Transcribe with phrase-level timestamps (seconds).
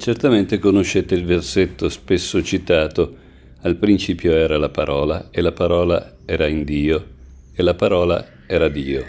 [0.00, 3.16] Certamente conoscete il versetto spesso citato
[3.60, 7.04] Al principio era la parola e la parola era in Dio
[7.52, 9.04] e la parola era Dio.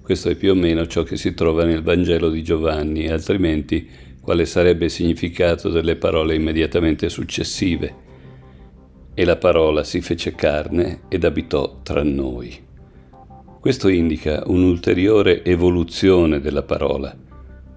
[0.00, 3.86] Questo è più o meno ciò che si trova nel Vangelo di Giovanni, altrimenti
[4.22, 7.94] quale sarebbe il significato delle parole immediatamente successive.
[9.12, 12.58] E la parola si fece carne ed abitò tra noi.
[13.60, 17.28] Questo indica un'ulteriore evoluzione della parola.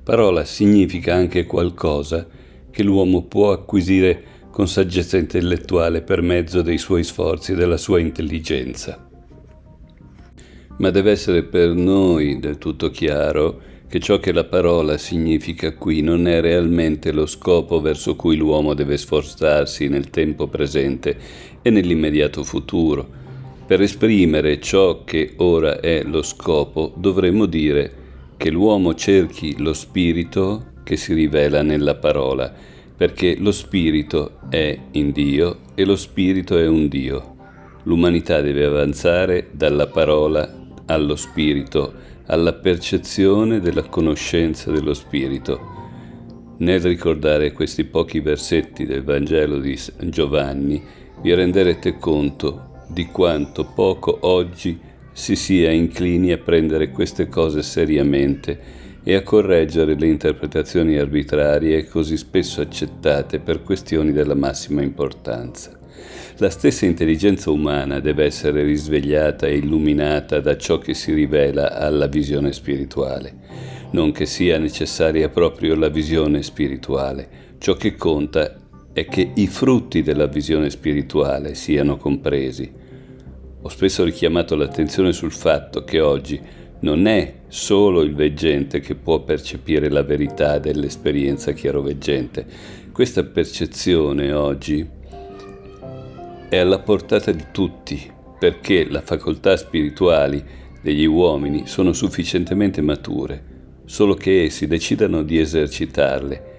[0.03, 2.27] Parola significa anche qualcosa
[2.69, 7.99] che l'uomo può acquisire con saggezza intellettuale per mezzo dei suoi sforzi e della sua
[7.99, 9.11] intelligenza
[10.77, 16.01] ma deve essere per noi del tutto chiaro che ciò che la parola significa qui
[16.01, 21.15] non è realmente lo scopo verso cui l'uomo deve sforzarsi nel tempo presente
[21.61, 23.07] e nell'immediato futuro.
[23.67, 28.01] Per esprimere ciò che ora è lo scopo dovremmo dire
[28.43, 32.53] che l'uomo cerchi lo spirito che si rivela nella parola,
[32.93, 37.35] perché lo spirito è in Dio e lo spirito è un Dio.
[37.83, 41.93] L'umanità deve avanzare dalla parola allo spirito,
[42.25, 45.61] alla percezione della conoscenza dello spirito.
[46.57, 50.83] Nel ricordare questi pochi versetti del Vangelo di Giovanni,
[51.21, 58.81] vi renderete conto di quanto poco oggi si sia inclini a prendere queste cose seriamente
[59.03, 65.77] e a correggere le interpretazioni arbitrarie così spesso accettate per questioni della massima importanza.
[66.37, 72.07] La stessa intelligenza umana deve essere risvegliata e illuminata da ciò che si rivela alla
[72.07, 73.35] visione spirituale,
[73.91, 77.41] non che sia necessaria proprio la visione spirituale.
[77.59, 78.55] Ciò che conta
[78.91, 82.81] è che i frutti della visione spirituale siano compresi.
[83.65, 86.37] Ho spesso richiamato l'attenzione sul fatto che oggi
[86.81, 92.45] non è solo il veggente che può percepire la verità dell'esperienza chiaroveggente.
[92.91, 94.85] Questa percezione oggi
[96.49, 100.43] è alla portata di tutti, perché le facoltà spirituali
[100.81, 103.41] degli uomini sono sufficientemente mature,
[103.85, 106.51] solo che essi decidano di esercitarle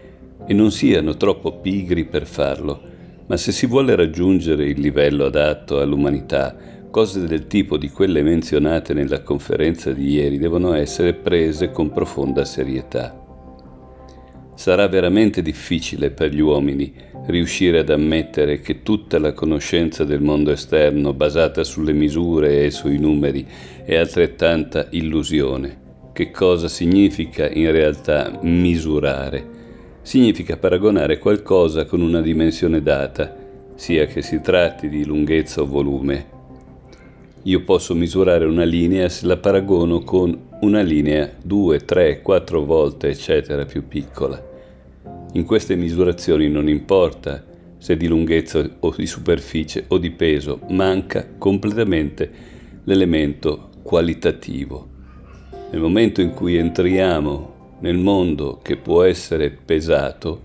[0.46, 2.80] e non siano troppo pigri per farlo,
[3.26, 8.94] ma se si vuole raggiungere il livello adatto all'umanità, cose del tipo di quelle menzionate
[8.94, 13.20] nella conferenza di ieri devono essere prese con profonda serietà.
[14.54, 16.94] Sarà veramente difficile per gli uomini
[17.26, 22.96] riuscire ad ammettere che tutta la conoscenza del mondo esterno basata sulle misure e sui
[22.96, 23.44] numeri
[23.84, 25.80] è altrettanta illusione.
[26.12, 29.44] Che cosa significa in realtà misurare?
[30.02, 33.34] Significa paragonare qualcosa con una dimensione data,
[33.74, 36.33] sia che si tratti di lunghezza o volume.
[37.46, 43.08] Io posso misurare una linea se la paragono con una linea 2, 3, 4 volte,
[43.08, 44.42] eccetera, più piccola.
[45.34, 47.44] In queste misurazioni non importa
[47.76, 52.30] se di lunghezza o di superficie o di peso, manca completamente
[52.84, 54.88] l'elemento qualitativo.
[55.70, 60.42] Nel momento in cui entriamo nel mondo che può essere pesato,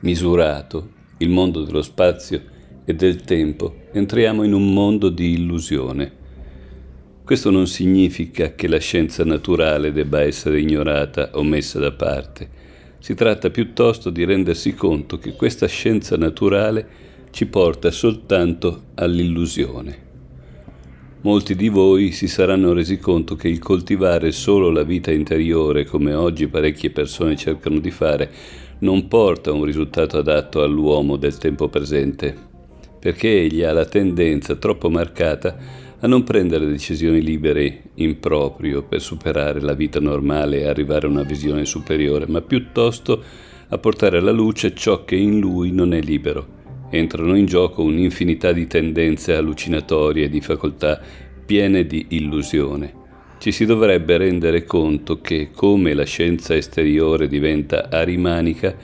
[0.00, 2.52] misurato, il mondo dello spazio
[2.84, 6.12] e del tempo, entriamo in un mondo di illusione.
[7.24, 12.64] Questo non significa che la scienza naturale debba essere ignorata o messa da parte
[13.04, 16.88] si tratta piuttosto di rendersi conto che questa scienza naturale
[17.32, 19.98] ci porta soltanto all'illusione.
[21.20, 26.14] Molti di voi si saranno resi conto che il coltivare solo la vita interiore, come
[26.14, 28.30] oggi parecchie persone cercano di fare,
[28.78, 32.34] non porta un risultato adatto all'uomo del tempo presente,
[33.04, 35.58] perché egli ha la tendenza troppo marcata
[36.00, 41.10] a non prendere decisioni libere in proprio per superare la vita normale e arrivare a
[41.10, 43.22] una visione superiore, ma piuttosto
[43.68, 46.46] a portare alla luce ciò che in lui non è libero.
[46.88, 50.98] Entrano in gioco un'infinità di tendenze allucinatorie di facoltà
[51.44, 53.02] piene di illusione.
[53.36, 58.74] Ci si dovrebbe rendere conto che, come la scienza esteriore diventa arimanica,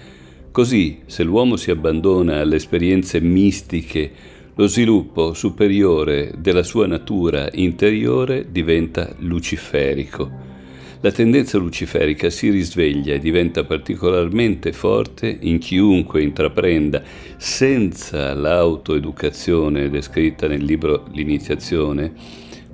[0.50, 8.46] così se l'uomo si abbandona alle esperienze mistiche lo sviluppo superiore della sua natura interiore
[8.50, 10.48] diventa luciferico.
[11.02, 17.02] La tendenza luciferica si risveglia e diventa particolarmente forte in chiunque intraprenda,
[17.38, 22.12] senza l'autoeducazione descritta nel libro L'iniziazione,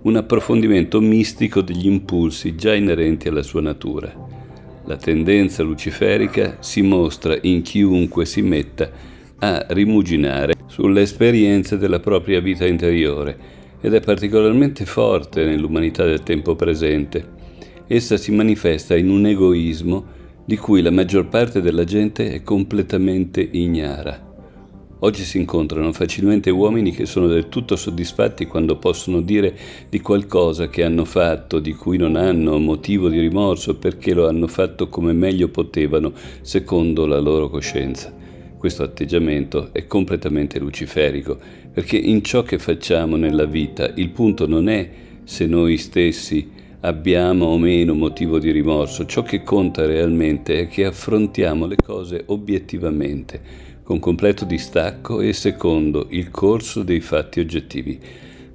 [0.03, 4.36] un approfondimento mistico degli impulsi già inerenti alla sua natura.
[4.87, 8.89] La tendenza luciferica si mostra in chiunque si metta
[9.39, 13.37] a rimuginare sulle esperienze della propria vita interiore
[13.81, 17.35] ed è particolarmente forte nell'umanità del tempo presente.
[17.89, 20.05] essa si manifesta in un egoismo
[20.45, 24.26] di cui la maggior parte della gente è completamente ignara.
[25.01, 29.55] Oggi si incontrano facilmente uomini che sono del tutto soddisfatti quando possono dire
[29.91, 34.47] di qualcosa che hanno fatto, di cui non hanno motivo di rimorso perché lo hanno
[34.47, 38.11] fatto come meglio potevano, secondo la loro coscienza.
[38.57, 41.39] Questo atteggiamento è completamente luciferico,
[41.71, 44.91] perché in ciò che facciamo nella vita il punto non è
[45.25, 46.49] se noi stessi
[46.81, 52.23] abbiamo o meno motivo di rimorso, ciò che conta realmente è che affrontiamo le cose
[52.29, 58.01] obiettivamente con completo distacco e secondo il corso dei fatti oggettivi.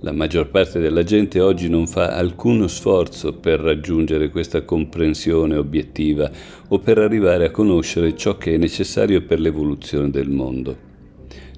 [0.02, 6.30] La maggior parte della gente oggi non fa alcuno sforzo per raggiungere questa comprensione obiettiva
[6.68, 10.76] o per arrivare a conoscere ciò che è necessario per l'evoluzione del mondo.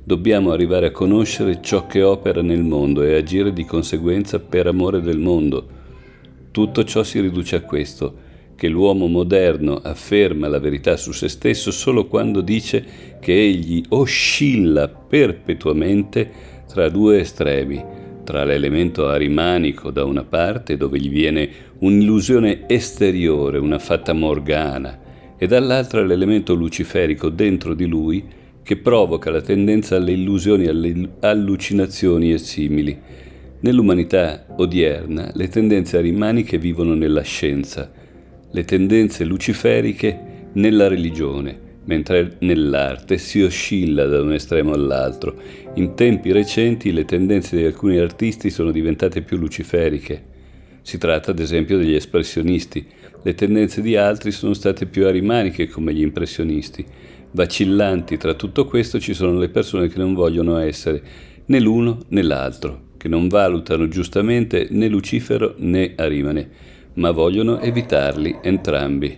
[0.03, 5.01] Dobbiamo arrivare a conoscere ciò che opera nel mondo e agire di conseguenza per amore
[5.01, 5.67] del mondo.
[6.51, 8.17] Tutto ciò si riduce a questo,
[8.63, 14.87] che l'uomo moderno afferma la verità su se stesso solo quando dice che egli oscilla
[14.87, 16.31] perpetuamente
[16.65, 17.83] tra due estremi,
[18.23, 21.49] tra l'elemento arimanico da una parte dove gli viene
[21.79, 24.97] un'illusione esteriore, una fatta morgana,
[25.37, 28.23] e dall'altra l'elemento luciferico dentro di lui
[28.63, 32.97] che provoca la tendenza alle illusioni, alle allucinazioni e simili.
[33.59, 37.91] Nell'umanità odierna le tendenze arimaniche vivono nella scienza,
[38.55, 45.35] le tendenze luciferiche nella religione, mentre nell'arte si oscilla da un estremo all'altro.
[45.73, 50.31] In tempi recenti le tendenze di alcuni artisti sono diventate più luciferiche.
[50.83, 52.85] Si tratta ad esempio degli espressionisti.
[53.23, 56.85] Le tendenze di altri sono state più arimaniche come gli impressionisti.
[57.31, 61.01] Vacillanti tra tutto questo ci sono le persone che non vogliono essere
[61.45, 68.37] né l'uno né l'altro, che non valutano giustamente né Lucifero né Arimane ma vogliono evitarli
[68.41, 69.17] entrambi.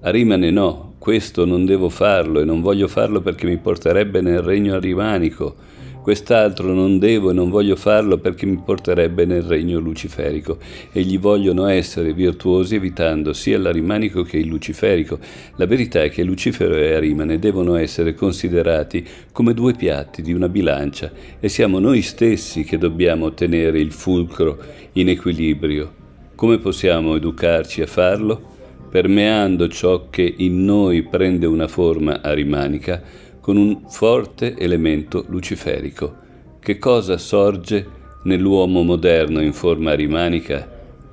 [0.00, 4.74] Arimane no, questo non devo farlo e non voglio farlo perché mi porterebbe nel regno
[4.74, 5.54] arimanico.
[6.02, 10.58] Quest'altro non devo e non voglio farlo perché mi porterebbe nel regno luciferico.
[10.90, 15.20] Egli vogliono essere virtuosi evitando sia l'arimanico che il luciferico.
[15.56, 20.48] La verità è che Lucifero e Arimane devono essere considerati come due piatti di una
[20.48, 24.58] bilancia e siamo noi stessi che dobbiamo tenere il fulcro
[24.94, 26.01] in equilibrio.
[26.42, 28.42] Come possiamo educarci a farlo?
[28.90, 33.00] Permeando ciò che in noi prende una forma arimanica
[33.38, 36.16] con un forte elemento luciferico.
[36.58, 37.86] Che cosa sorge
[38.24, 40.68] nell'uomo moderno in forma arimanica?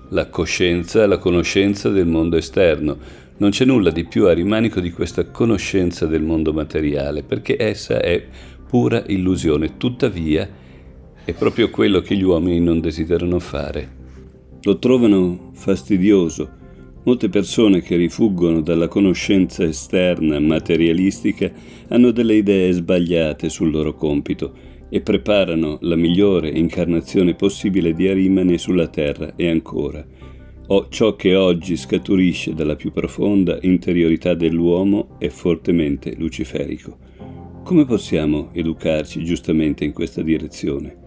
[0.10, 2.98] La coscienza, la conoscenza del mondo esterno.
[3.38, 8.20] Non c'è nulla di più arimanico di questa conoscenza del mondo materiale, perché essa è
[8.68, 9.78] pura illusione.
[9.78, 10.50] Tuttavia,
[11.24, 13.99] è proprio quello che gli uomini non desiderano fare.
[14.64, 16.58] Lo trovano fastidioso.
[17.04, 21.50] Molte persone che rifuggono dalla conoscenza esterna materialistica
[21.88, 24.54] hanno delle idee sbagliate sul loro compito
[24.90, 30.06] e preparano la migliore incarnazione possibile di Arimane sulla terra e ancora.
[30.68, 36.98] O ciò che oggi scaturisce dalla più profonda interiorità dell'uomo è fortemente luciferico.
[37.64, 40.99] Come possiamo educarci giustamente in questa direzione?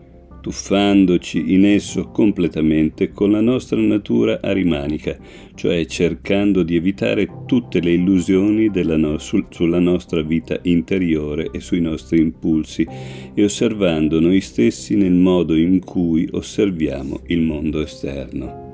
[0.43, 5.17] Tuffandoci in esso completamente con la nostra natura arimanica,
[5.55, 11.81] cioè cercando di evitare tutte le illusioni no- sul- sulla nostra vita interiore e sui
[11.81, 12.87] nostri impulsi
[13.33, 18.71] e osservando noi stessi nel modo in cui osserviamo il mondo esterno.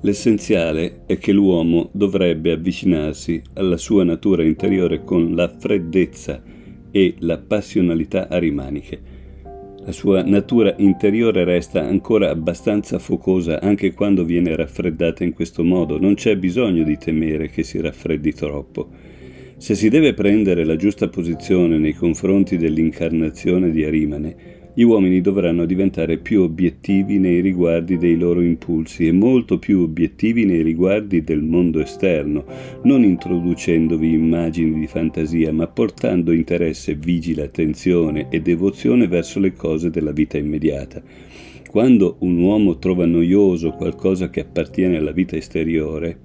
[0.00, 6.42] L'essenziale è che l'uomo dovrebbe avvicinarsi alla sua natura interiore con la freddezza
[6.90, 9.15] e la passionalità arimaniche,
[9.86, 15.96] la sua natura interiore resta ancora abbastanza focosa anche quando viene raffreddata in questo modo.
[16.00, 18.88] Non c'è bisogno di temere che si raffreddi troppo.
[19.56, 24.36] Se si deve prendere la giusta posizione nei confronti dell'incarnazione di Arimane,
[24.78, 30.44] gli uomini dovranno diventare più obiettivi nei riguardi dei loro impulsi e molto più obiettivi
[30.44, 32.44] nei riguardi del mondo esterno,
[32.82, 39.88] non introducendovi immagini di fantasia, ma portando interesse, vigile, attenzione e devozione verso le cose
[39.88, 41.02] della vita immediata.
[41.70, 46.18] Quando un uomo trova noioso qualcosa che appartiene alla vita esteriore,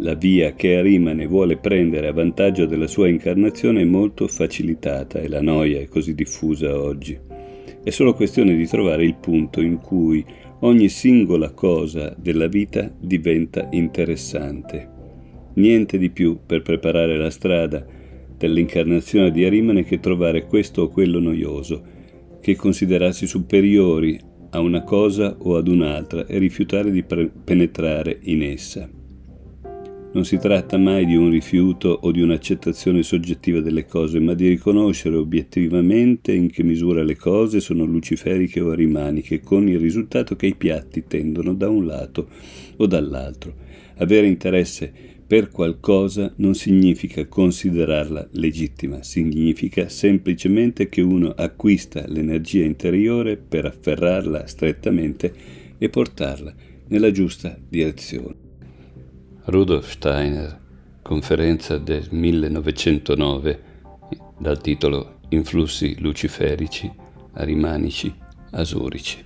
[0.00, 5.28] la via che Arimane vuole prendere a vantaggio della sua incarnazione è molto facilitata e
[5.28, 7.35] la noia è così diffusa oggi.
[7.86, 10.24] È solo questione di trovare il punto in cui
[10.62, 14.88] ogni singola cosa della vita diventa interessante.
[15.54, 17.86] Niente di più per preparare la strada
[18.36, 21.80] dell'incarnazione di Arimane che trovare questo o quello noioso,
[22.40, 24.18] che considerarsi superiori
[24.50, 28.90] a una cosa o ad un'altra e rifiutare di pre- penetrare in essa.
[30.16, 34.48] Non si tratta mai di un rifiuto o di un'accettazione soggettiva delle cose, ma di
[34.48, 40.46] riconoscere obiettivamente in che misura le cose sono luciferiche o arimaniche, con il risultato che
[40.46, 42.28] i piatti tendono da un lato
[42.76, 43.56] o dall'altro.
[43.96, 44.90] Avere interesse
[45.26, 54.46] per qualcosa non significa considerarla legittima, significa semplicemente che uno acquista l'energia interiore per afferrarla
[54.46, 55.30] strettamente
[55.76, 56.54] e portarla
[56.88, 58.45] nella giusta direzione.
[59.48, 60.58] Rudolf Steiner,
[61.02, 63.62] conferenza del 1909,
[64.36, 66.92] dal titolo Influssi luciferici,
[67.34, 68.12] arimanici,
[68.50, 69.24] asurici.